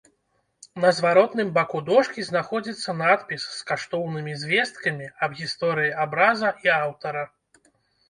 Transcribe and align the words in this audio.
На 0.85 0.89
зваротным 0.99 1.51
баку 1.57 1.81
дошкі 1.89 2.25
знаходзіцца 2.31 2.97
надпіс 3.03 3.47
з 3.59 3.69
каштоўнымі 3.69 4.33
звесткамі 4.47 5.13
аб 5.23 5.41
гісторыі 5.45 5.97
абраза 6.09 6.49
і 6.69 6.77
аўтара. 6.83 7.23